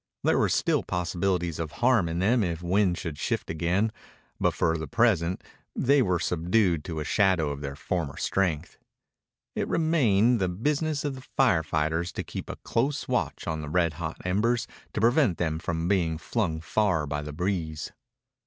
There 0.23 0.39
were 0.39 0.49
still 0.49 0.81
possibilities 0.81 1.59
of 1.59 1.73
harm 1.73 2.09
in 2.09 2.17
them 2.17 2.43
if 2.43 2.61
the 2.61 2.65
wind 2.65 2.97
should 2.97 3.19
shift 3.19 3.51
again, 3.51 3.91
but 4.39 4.55
for 4.55 4.75
the 4.75 4.87
present 4.87 5.43
they 5.75 6.01
were 6.01 6.17
subdued 6.17 6.83
to 6.85 6.99
a 6.99 7.03
shadow 7.03 7.51
of 7.51 7.61
their 7.61 7.75
former 7.75 8.17
strength. 8.17 8.79
It 9.55 9.67
remained 9.67 10.39
the 10.39 10.49
business 10.49 11.05
of 11.05 11.13
the 11.13 11.21
fire 11.37 11.61
fighters 11.61 12.11
to 12.13 12.23
keep 12.23 12.49
a 12.49 12.55
close 12.63 13.07
watch 13.07 13.45
on 13.45 13.61
the 13.61 13.69
red 13.69 13.93
hot 14.01 14.17
embers 14.25 14.65
to 14.93 15.01
prevent 15.01 15.37
them 15.37 15.59
from 15.59 15.87
being 15.87 16.17
flung 16.17 16.61
far 16.61 17.05
by 17.05 17.21
the 17.21 17.31
breeze. 17.31 17.91